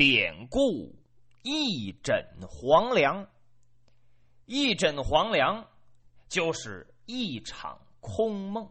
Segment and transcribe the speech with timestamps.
[0.00, 0.94] 典故
[1.42, 3.28] 一枕黄粱。
[4.46, 5.68] 一枕黄粱
[6.26, 8.66] 就是一场空梦，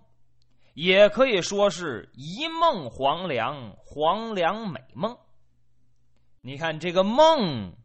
[0.74, 5.16] 也可以说是一梦黄粱，黄粱美梦。
[6.42, 7.78] 你看这个梦，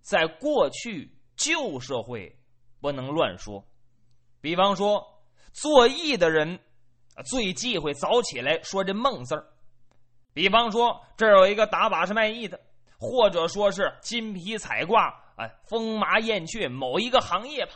[0.00, 2.36] 在过去旧社会
[2.80, 3.64] 不能乱说，
[4.40, 5.22] 比方说
[5.52, 6.58] 做艺的人
[7.26, 9.52] 最忌讳早起来说这梦字儿。
[10.36, 12.60] 比方说，这儿有一个打把式卖艺的，
[12.98, 17.72] 或者说是金皮彩挂，哎，风麻燕雀某一个行业吧，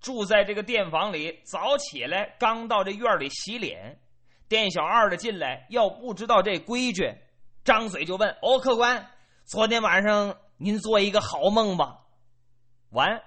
[0.00, 4.00] 住在这个店房里，早起来刚到这院里洗脸，
[4.48, 7.14] 店小二的进来，要不知道这规矩，
[7.64, 9.06] 张嘴就问：“哦，客官，
[9.44, 11.98] 昨天晚上您做一个好梦吧？”
[12.92, 13.20] 完，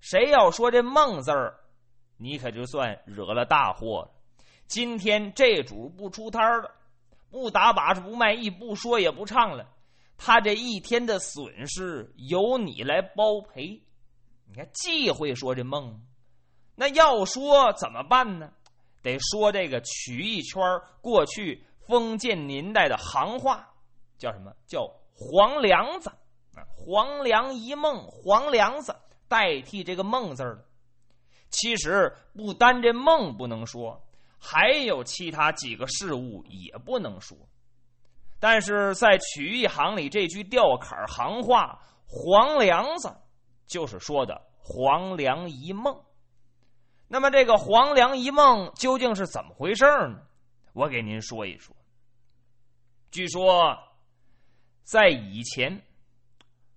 [0.00, 1.54] 谁要说这梦字儿，
[2.16, 4.10] 你可就算惹了大祸了。
[4.66, 6.74] 今天这主不出摊了。
[7.30, 9.66] 不打把式，不卖艺，不说也不唱了。
[10.16, 13.80] 他这一天的损失由你来包赔。
[14.46, 16.00] 你看忌讳说这梦，
[16.74, 18.50] 那要说怎么办呢？
[19.02, 20.60] 得说这个曲艺圈
[21.00, 23.68] 过去封建年代的行话，
[24.18, 26.10] 叫什么叫黄梁子
[26.54, 26.66] 啊？
[26.74, 28.96] 黄粱一梦，黄梁子
[29.28, 30.64] 代替这个梦字了。
[31.50, 34.02] 其实不单这梦不能说。
[34.38, 37.36] 还有其他几个事物也不能说，
[38.38, 43.14] 但是在曲艺行里，这句吊坎行话“黄梁子”
[43.66, 46.00] 就是说的“黄粱一梦”。
[47.08, 50.22] 那么，这个“黄粱一梦”究竟是怎么回事呢？
[50.72, 51.74] 我给您说一说。
[53.10, 53.76] 据说，
[54.84, 55.82] 在以前，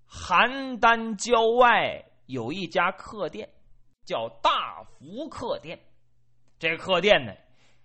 [0.09, 3.47] 邯郸郊外有一家客店，
[4.05, 5.79] 叫大福客店。
[6.57, 7.33] 这客店呢？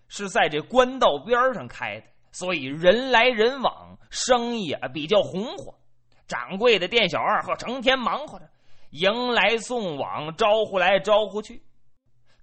[0.08, 5.74] 是在这官道边上开的，所以人来人往，生意啊比较红火。
[6.28, 8.48] 掌柜的店小二和成天忙活着，
[8.90, 11.62] 迎来送往，招呼来招呼去。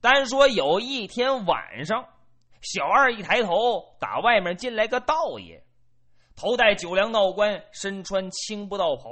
[0.02, 2.06] 单说有一天晚上，
[2.62, 5.62] 小二一抬头，打外面进来个道爷，
[6.36, 9.10] 头戴九梁道冠，身穿青布道袍，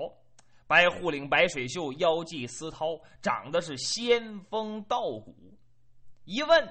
[0.67, 5.33] 白护领、白水袖，腰系丝绦，长得是仙风道骨。
[6.25, 6.69] 一问。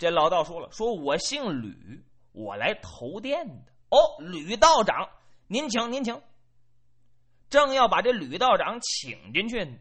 [0.00, 2.02] 这老道说了：“说我姓吕，
[2.32, 3.70] 我来投店的。
[3.90, 5.06] 哦，吕道长，
[5.46, 6.18] 您请，您请。”
[7.50, 9.76] 正要把这吕道长请进去呢，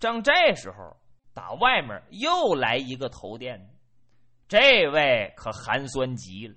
[0.00, 0.96] 正这时候，
[1.34, 3.68] 打外面又来一个投店，
[4.48, 6.54] 这位可寒酸极了。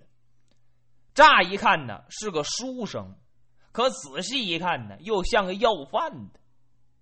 [1.14, 3.14] 乍一看呢是个书生，
[3.74, 6.40] 可仔细一看呢，又像个要饭的。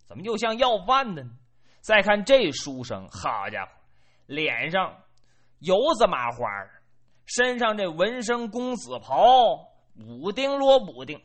[0.08, 1.30] 怎么又像要饭的呢？
[1.82, 3.72] 再看这书生，好家伙，
[4.26, 5.04] 脸上……
[5.60, 6.48] 油子麻花
[7.26, 11.22] 身上这纹身公子袍补丁罗补丁，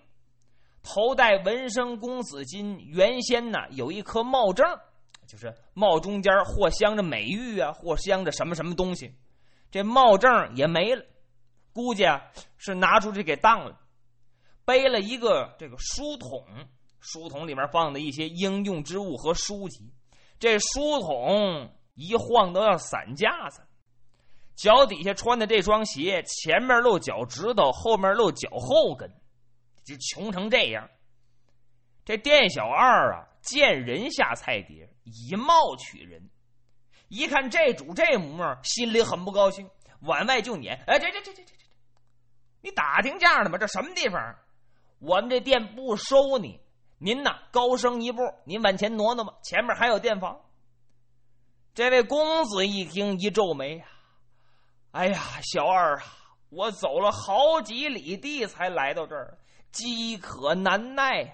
[0.83, 4.67] 头戴纹身公子巾，原先呢有一颗帽正，
[5.27, 9.15] 就是帽中间或镶着美玉啊，或镶着什么什么东西，
[9.71, 11.05] 这帽正也没了，
[11.73, 12.21] 估计啊
[12.59, 13.81] 是拿出去给当了。
[14.65, 16.45] 背了一个这个书筒，
[17.01, 19.93] 书筒里面放的一些应用之物和书籍，
[20.39, 23.63] 这书筒一晃都要散架子。
[24.55, 29.11] 脚底下穿的这双鞋，前面露脚趾头，后面露脚后跟，
[29.85, 30.89] 就穷成这样。
[32.05, 36.31] 这店小二啊，见人下菜碟，以貌取人。
[37.09, 39.69] 一看这主这模样心里很不高兴，
[40.03, 41.65] 往外就撵：“哎，这这这这这这，
[42.63, 43.59] 你打听价呢吗？
[43.59, 44.37] 这什么地方？
[45.01, 46.61] 我们这店不收你。
[46.99, 50.41] 您呐，高升一步，您往前挪挪吧，前面还有店房。”
[51.75, 53.87] 这位公子一听，一皱眉呀。
[54.95, 56.05] 哎呀，小二啊，
[56.51, 59.37] 我走了好几里地才来到这儿，
[59.73, 61.33] 饥渴难耐呀，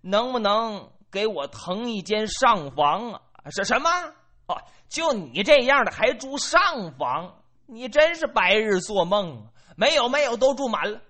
[0.00, 3.20] 能不能给我腾一间上房啊？
[3.50, 3.90] 是什么？
[4.46, 4.56] 哦，
[4.88, 7.42] 就你这样的还住上房？
[7.66, 9.46] 你真是白日做梦！
[9.76, 11.02] 没有，没有，都住满了。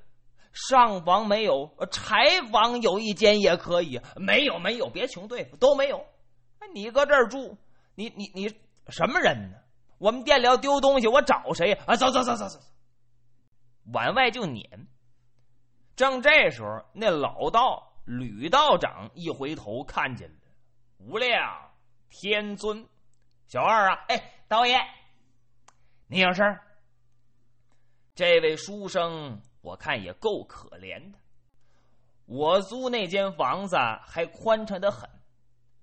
[0.53, 4.01] 上房没有，柴房有一间也可以。
[4.17, 6.05] 没有，没有，别穷对付，都没有。
[6.75, 7.57] 你搁这儿住，
[7.95, 8.49] 你你你
[8.89, 9.59] 什么人呢？
[9.99, 11.73] 我们店里要丢东西，我找谁？
[11.87, 12.67] 啊，走走走走走走，
[13.93, 14.89] 往外就撵。
[15.95, 20.37] 正这时候，那老道吕道长一回头看见了，
[20.99, 21.71] 无量
[22.11, 22.87] 天尊，
[23.47, 24.79] 小二啊，哎，道爷，
[26.09, 26.61] 你有事儿？
[28.15, 31.19] 这位书生，我看也够可怜的。
[32.27, 35.09] 我租那间房子还宽敞的很，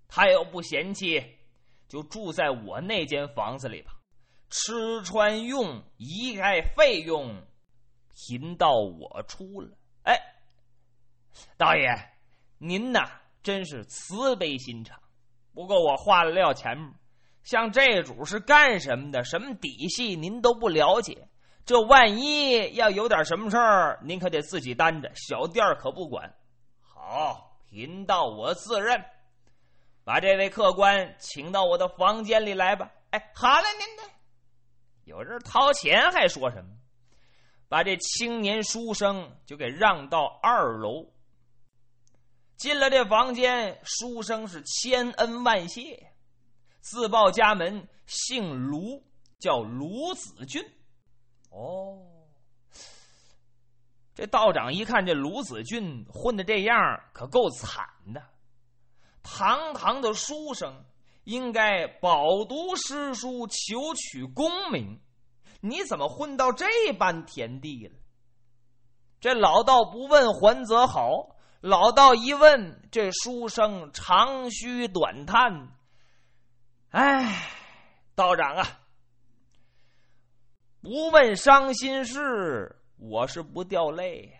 [0.07, 1.37] 他要不嫌弃，
[1.87, 3.92] 就住在我那间房子里吧。
[4.55, 7.43] 吃穿用一概费用，
[8.13, 9.75] 贫到我出了。
[10.03, 10.15] 哎，
[11.57, 11.89] 道爷，
[12.59, 13.09] 您呐，
[13.41, 14.99] 真是慈悲心肠。
[15.55, 16.93] 不过我话撂前面，
[17.41, 19.23] 像这主是干什么的？
[19.23, 21.27] 什么底细您都不了解。
[21.65, 26.31] 这万一要有点什么事儿，您可得自己担着，小店可不管。
[26.79, 29.03] 好，贫道我自认。
[30.03, 32.91] 把这位客官请到我的房间里来吧。
[33.09, 34.13] 哎，好了，您呢？
[35.03, 36.71] 有人掏钱还说什么？
[37.67, 41.11] 把这青年书生就给让到二楼。
[42.55, 46.13] 进了这房间，书生是千恩万谢，
[46.81, 49.03] 自报家门，姓卢，
[49.39, 50.63] 叫卢子俊。
[51.49, 51.99] 哦，
[54.13, 56.77] 这道长一看这卢子俊混的这样，
[57.11, 58.23] 可够惨的。
[59.23, 60.85] 堂堂的书生，
[61.23, 64.99] 应该饱读诗书，求取功名，
[65.61, 67.95] 你怎么混到这般田地了？
[69.19, 75.69] 这老道不问还则好，老道一问，这书生长吁短叹
[76.91, 77.47] ：“哎，
[78.15, 78.81] 道长啊，
[80.81, 84.39] 不问伤心事，我是不掉泪呀。”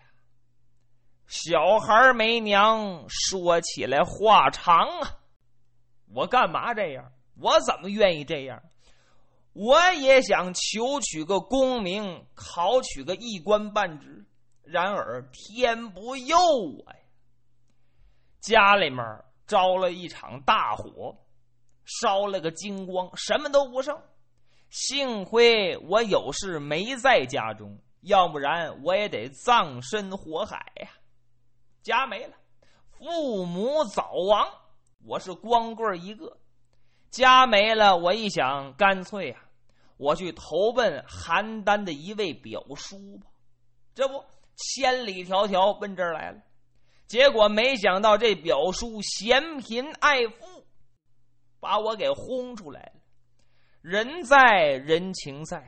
[1.26, 5.16] 小孩没娘，说起来话长啊！
[6.12, 7.12] 我干嘛这样？
[7.40, 8.62] 我怎么愿意这样？
[9.52, 14.24] 我也想求取个功名，考取个一官半职。
[14.62, 16.96] 然而天不佑我呀！
[18.40, 18.98] 家里面
[19.46, 21.16] 着了一场大火，
[21.84, 24.00] 烧了个精光，什么都不剩。
[24.70, 30.88] 幸亏我有事没在家中，要不然我也得葬身火海呀！
[31.82, 32.34] 家没了，
[32.90, 34.48] 父母早亡，
[35.06, 36.38] 我是光棍一个。
[37.10, 39.44] 家没了，我一想，干脆啊，
[39.98, 43.26] 我去投奔邯郸的一位表叔吧。
[43.94, 44.24] 这不，
[44.56, 46.40] 千里迢迢奔这儿来了。
[47.06, 50.66] 结果没想到，这表叔嫌贫爱富，
[51.60, 52.92] 把我给轰出来了。
[53.82, 55.62] 人在人情在，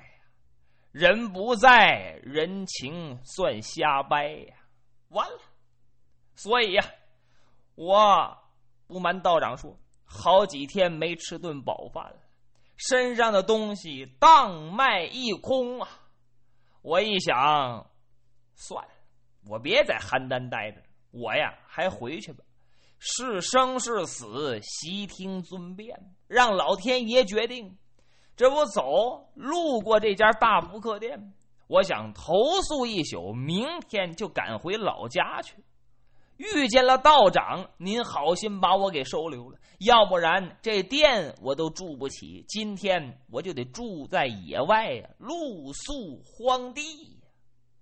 [0.91, 4.55] 人不在人情算瞎掰呀，
[5.11, 5.39] 完了。
[6.35, 6.85] 所以呀，
[7.75, 8.37] 我
[8.87, 12.19] 不瞒道长说，好几天没吃顿饱饭了，
[12.77, 15.89] 身上的东西荡卖一空啊！
[16.83, 17.91] 我一想，
[18.55, 18.91] 算了，
[19.49, 20.81] 我别在邯郸待着，
[21.11, 22.45] 我呀还回去吧。
[22.99, 25.99] 是生是死，悉听尊便，
[26.29, 27.77] 让老天爷决定。
[28.37, 31.35] 这不走，路过这家大福客店，
[31.67, 35.57] 我想投宿一宿，明天就赶回老家去。
[36.37, 42.45] 遇见了道长，您好心把我给收留了，要不然这店我都住不起。
[42.49, 46.83] 今天我就得住在野外呀，露宿荒地。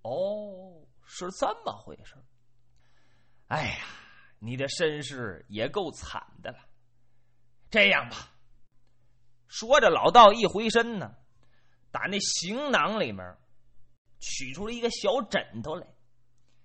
[0.03, 2.15] 哦，是这么回事。
[3.49, 3.87] 哎呀，
[4.39, 6.59] 你的身世也够惨的了。
[7.71, 8.31] 这样吧，
[9.49, 11.15] 说着，老道一回身呢，
[11.91, 13.37] 打那行囊里面
[14.21, 15.87] 取出了一个小枕头来。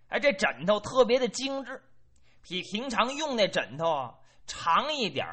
[0.10, 1.82] 哎，这枕头特别的精致，
[2.42, 4.16] 比平常用那枕头啊
[4.46, 5.26] 长一点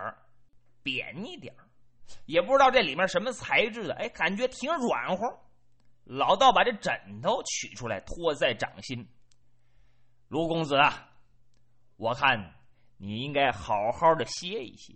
[0.83, 1.55] 扁一点
[2.27, 3.95] 也不知道这里面什么材质的。
[3.95, 5.27] 哎，感觉挺软和。
[6.05, 9.09] 老道把这枕头取出来，托在掌心。
[10.29, 11.09] 卢公子啊，
[11.97, 12.55] 我看
[12.97, 14.95] 你应该好好的歇一歇，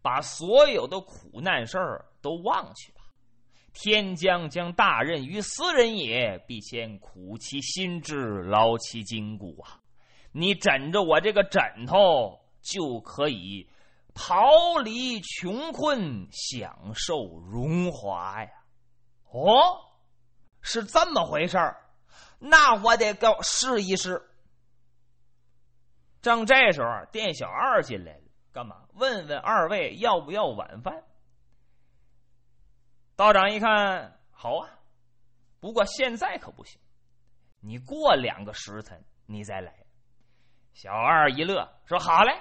[0.00, 3.01] 把所有的苦难事儿都忘去吧。
[3.72, 9.80] 天将将大任于斯人也，必先苦其心志，劳其筋骨啊！
[10.32, 13.68] 你枕着我这个枕头，就可以
[14.14, 18.50] 逃离穷困，享受荣华呀！
[19.30, 19.80] 哦，
[20.60, 21.80] 是这么回事儿，
[22.38, 24.22] 那我得够试一试。
[26.20, 28.76] 正这时候，店小二进来了，干嘛？
[28.94, 31.02] 问问二位要不要晚饭？
[33.14, 34.70] 道长一看，好啊，
[35.60, 36.80] 不过现在可不行，
[37.60, 39.74] 你过两个时辰你再来。
[40.72, 42.32] 小二一乐，说：“好嘞，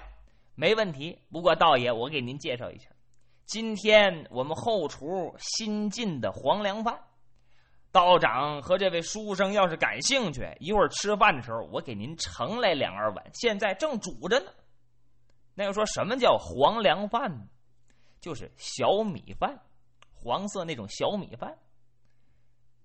[0.55, 1.21] 没问题。
[1.29, 2.89] 不过道爷，我给您介绍一下，
[3.45, 6.97] 今天我们后厨新进的黄粱饭，
[7.91, 14.49] 道长和这位书生要是感兴趣，一会儿吃饭的时候我给您盛来两二碗，现在正煮着呢。
[15.53, 17.45] 那个说什么叫黄粱饭呢？
[18.21, 19.59] 就是小米饭。”
[20.23, 21.57] 黄色那种小米饭，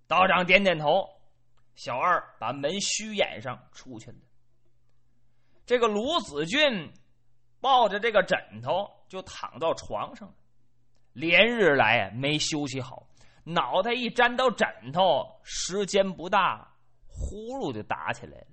[0.06, 1.06] 道长点点头，
[1.74, 4.16] 小二把门虚掩上出去了。
[5.66, 6.90] 这个卢子俊
[7.60, 10.34] 抱着这个枕头就躺到床上了，
[11.12, 13.06] 连日来没休息好，
[13.44, 16.74] 脑袋一沾到枕头，时间不大，
[17.06, 18.46] 呼噜就打起来了。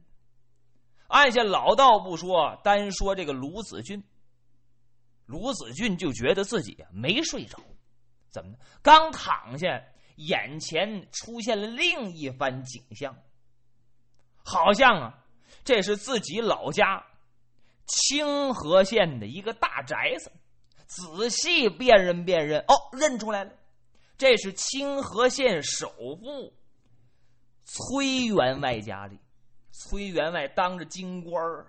[1.08, 4.04] 按下老道不说，单说这个卢子俊，
[5.28, 7.60] 卢子俊就觉得自己没睡着，
[8.34, 8.58] 怎么？
[8.82, 9.82] 刚躺下，
[10.16, 13.16] 眼前出现了另一番景象，
[14.44, 15.24] 好像啊，
[15.64, 17.06] 这是自己老家
[17.86, 20.32] 清河县的一个大宅子。
[20.88, 23.52] 仔细辨认辨认，哦，认出来了，
[24.18, 26.54] 这是清河县首富
[27.66, 29.20] 崔员外家里。
[29.72, 31.68] 崔员外当着京官儿，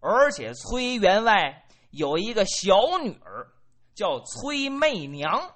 [0.00, 3.48] 而且崔员外有一个小女儿，
[3.94, 5.53] 叫崔媚娘，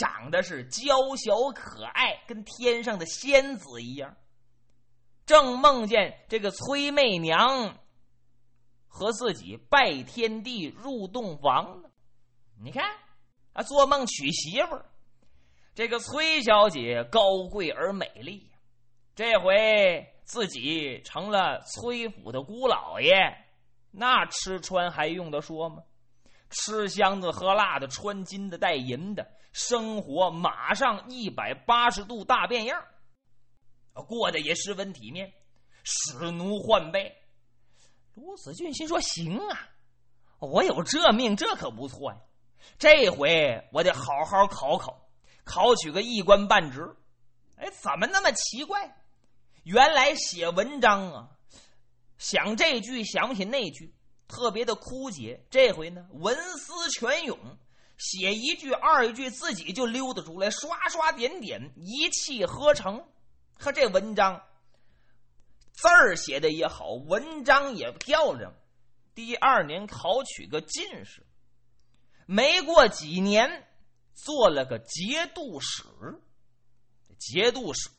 [0.00, 4.16] 长得是娇小可爱，跟天上的仙子一样。
[5.26, 7.76] 正梦见这个崔媚娘
[8.88, 11.90] 和自己拜天地入洞房呢，
[12.62, 12.82] 你看
[13.52, 14.86] 啊，做梦娶媳妇儿。
[15.74, 18.50] 这个崔小姐高贵而美丽，
[19.14, 20.14] 这回。
[20.22, 23.10] 自己成了崔府的姑老爷，
[23.90, 25.82] 那吃穿还用得说吗？
[26.50, 32.84] 吃香的喝辣的，穿金的戴银的，生活马上一百八十度大变样，
[33.92, 35.32] 过得也十分体面，
[35.84, 37.16] 使奴换辈。
[38.14, 39.68] 卢子俊心说：“行啊，
[40.40, 42.18] 我有这命，这可不错呀。
[42.78, 45.08] 这回我得好好考考，
[45.44, 46.96] 考取个一官半职。
[47.56, 48.96] 哎，怎么那么奇怪？”
[49.62, 51.28] 原来写文章啊，
[52.18, 53.94] 想这句想不起那句，
[54.30, 55.44] 特别的枯竭。
[55.50, 57.36] 这回呢，文思泉涌，
[57.98, 63.04] 写一句二一句，自己就溜达出来，刷刷点点，一气呵成。
[63.58, 64.42] 和这文章
[65.72, 68.54] 字儿写的也好，文章也漂亮。
[69.14, 71.26] 第二年考取个进士，
[72.24, 73.66] 没过几年，
[74.14, 75.82] 做了个节度使。
[77.18, 77.90] 节度使。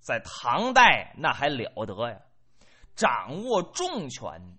[0.00, 2.18] 在唐代那还了得呀，
[2.96, 4.58] 掌握重权，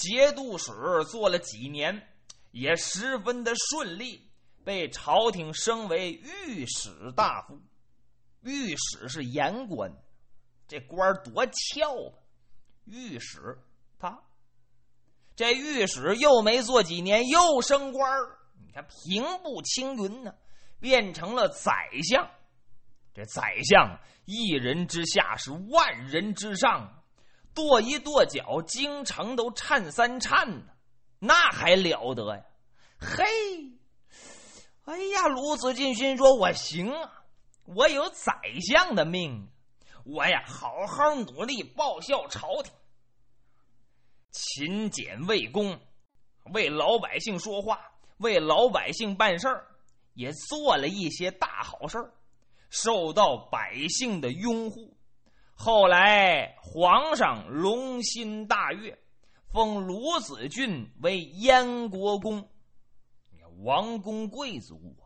[0.00, 0.72] 节度使
[1.10, 2.08] 做了几年，
[2.52, 4.30] 也十分的顺利，
[4.64, 7.60] 被朝廷升为御史大夫。
[8.40, 9.92] 御史是言官，
[10.66, 12.16] 这官多翘啊！
[12.86, 13.58] 御史
[13.98, 14.22] 他，
[15.36, 18.10] 这御史又没做几年，又升官
[18.64, 20.34] 你看平步青云呢，
[20.80, 22.30] 变成了宰相。
[23.12, 26.99] 这宰相一人之下是万人之上，
[27.54, 30.72] 跺一跺脚，京城都颤三颤呢，
[31.18, 32.44] 那还了得呀？
[32.98, 33.24] 嘿，
[34.84, 37.24] 哎呀，卢子敬心说：“我行啊，
[37.64, 39.48] 我有宰相的命，
[40.04, 42.72] 我呀好好努力报效朝廷，
[44.30, 45.80] 勤俭为公，
[46.52, 47.80] 为老百姓说话，
[48.18, 49.66] 为老百姓办事儿，
[50.14, 52.12] 也做了一些大好事儿。”
[52.70, 54.96] 受到百姓的拥护，
[55.62, 58.98] 后来皇上龙心大悦，
[59.52, 62.48] 封卢子俊为燕国公。
[63.62, 65.04] 王公贵族啊，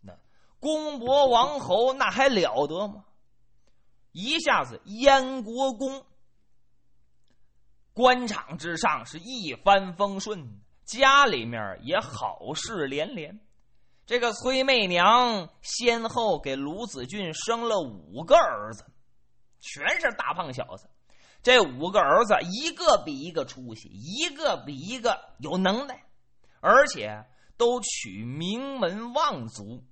[0.00, 0.16] 那
[0.60, 3.04] 公伯王侯那还了得吗？
[4.12, 6.06] 一下子燕国公，
[7.92, 13.40] 官场之上是一帆风顺，家里面也好事连连。
[14.06, 18.84] 这个崔媚娘先后给卢子俊生了五个儿子，
[19.60, 20.88] 全是大胖小子。
[21.42, 26.02] 这五个儿子一个比一个出息，一个比一个有能耐，
[26.60, 27.24] 而且
[27.56, 29.82] 都娶名门望族，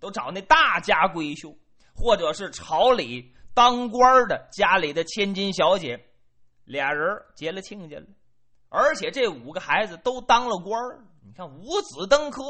[0.00, 1.56] 都找那大家闺秀，
[1.94, 6.08] 或者是朝里当官的家里的千金小姐，
[6.64, 8.06] 俩人结了亲家了。
[8.70, 10.78] 而且这五个孩子都当了官
[11.22, 12.42] 你看五子登科。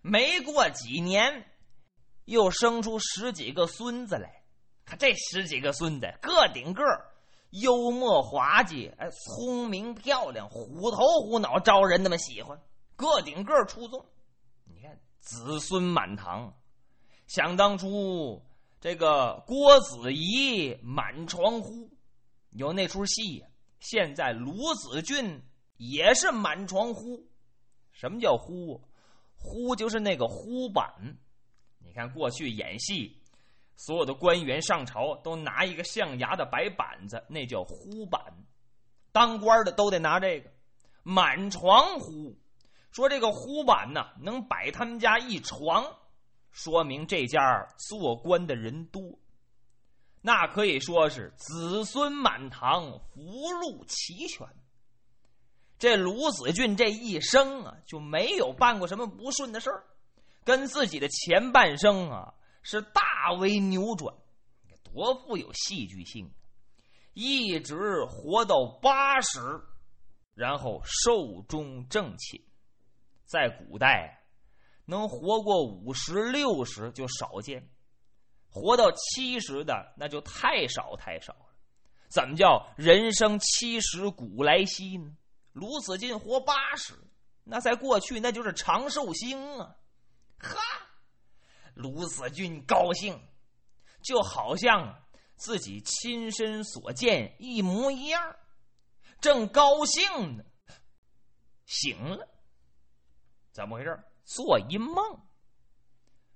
[0.00, 1.44] 没过几年，
[2.24, 4.37] 又生出十几个孙子来。
[4.88, 6.82] 看这十几个孙子，个顶个
[7.50, 12.58] 幽默滑稽，哎，聪明漂亮，虎头虎脑，招人那么喜欢。
[12.96, 14.02] 个顶个出众，
[14.64, 16.54] 你看子孙满堂。
[17.26, 18.42] 想当初，
[18.80, 21.90] 这个郭子仪满床呼，
[22.52, 23.44] 有那出戏。
[23.80, 25.42] 现在卢子俊
[25.76, 27.28] 也是满床呼。
[27.92, 28.80] 什么叫呼？
[29.36, 30.90] 呼就是那个呼板，
[31.78, 33.17] 你看过去演戏，
[33.78, 38.20] 所有的官员上朝都拿一个象牙的白板子，那叫呼板。
[39.12, 40.50] 当官的都得拿这个，
[41.04, 42.36] 满床呼。
[42.90, 45.84] 说这个呼板呢，能摆他们家一床，
[46.50, 49.00] 说明这家做官的人多，
[50.22, 54.44] 那可以说是子孙满堂，福禄齐全。
[55.78, 59.84] 这卢子俊这一生啊，就没有办过什么不顺的事儿，
[60.42, 64.14] 跟自己的前半生啊是大为扭转，
[64.82, 66.30] 多富有戏剧性！
[67.14, 69.38] 一直活到八十，
[70.34, 72.40] 然后寿终正寝。
[73.24, 74.24] 在古代，
[74.84, 77.68] 能活过五十六十就少见，
[78.48, 81.46] 活到七十的那就太少太少了。
[82.08, 85.14] 怎么叫人生七十古来稀呢？
[85.52, 86.94] 卢子敬活八十，
[87.44, 89.76] 那在过去那就是长寿星啊！
[90.38, 90.56] 哈，
[91.78, 93.16] 卢子俊高兴，
[94.02, 95.00] 就好像
[95.36, 98.34] 自己亲身所见一模一样，
[99.20, 100.44] 正高兴呢，
[101.66, 102.28] 醒了，
[103.52, 103.96] 怎么回事？
[104.24, 104.96] 做一梦，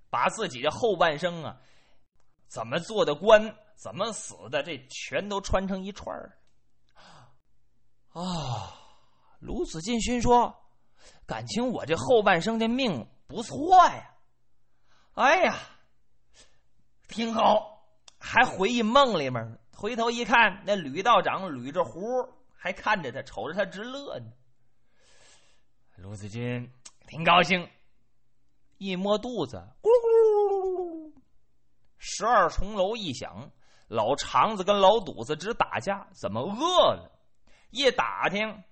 [0.09, 1.61] 把自己的后半生啊，
[2.47, 3.53] 怎么做的官？
[3.75, 4.63] 怎么死的？
[4.63, 6.37] 这全都穿成一串儿
[8.13, 8.79] 啊！
[9.39, 10.55] 卢子敬心说
[11.27, 14.12] ：“感情我这后半生的命不错呀！
[15.13, 15.57] 哎呀，
[17.07, 17.71] 挺好。”
[18.25, 21.99] 还回忆梦里面，回头一看，那吕道长捋着胡，
[22.55, 24.31] 还看着他，瞅着他直乐呢。
[25.97, 26.71] 卢子君
[27.05, 27.69] 挺高兴，
[28.77, 31.21] 一摸肚子，咕噜咕噜，
[31.97, 33.51] 十二重楼一响。
[33.89, 37.11] 老肠子跟老肚子直打架，怎么饿了？
[37.71, 38.63] 一打听，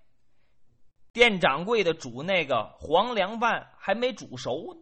[1.12, 4.82] 店掌柜的煮那个黄凉饭还没煮熟呢。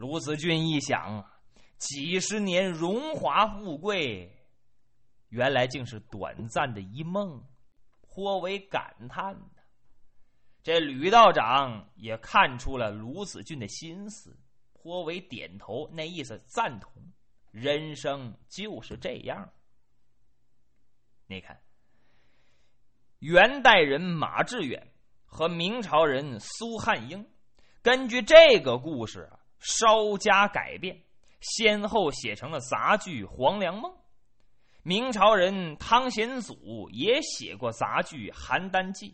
[0.00, 1.30] 卢子俊一想，
[1.76, 4.34] 几十年荣华富贵，
[5.28, 7.44] 原来竟是短暂的一梦，
[8.00, 9.60] 颇为感叹呢。
[10.62, 14.34] 这吕道长也看出了卢子俊的心思，
[14.72, 16.90] 颇为点头，那意思赞同。
[17.50, 19.52] 人生就是这样。
[21.26, 21.60] 你看，
[23.18, 24.94] 元代人马致远
[25.26, 27.30] 和明朝人苏汉英，
[27.82, 31.00] 根据这个故事啊，稍加改变，
[31.40, 33.92] 先后写成了杂剧《黄粱梦》。
[34.82, 39.10] 明朝人汤显祖也写过杂剧《邯郸记》，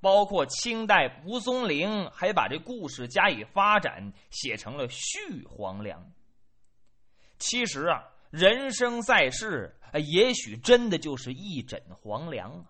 [0.00, 6.00] 包括清代蒲松龄还把这故事加以发展，写成了《续黄粱》。
[7.38, 12.64] 其实啊，人生在世，也许真的就是一枕黄粱啊。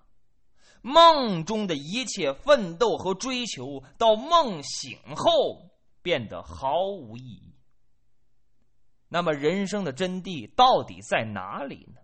[0.80, 5.69] 梦中的一切奋斗和追求，到梦醒后
[6.02, 7.54] 变得毫无意义。
[9.08, 12.00] 那么，人生的真谛到底在哪里呢？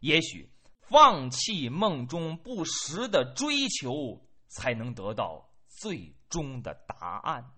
[0.00, 0.50] 也许
[0.88, 7.52] 放弃梦中不实的追求，才能得到最终的答案。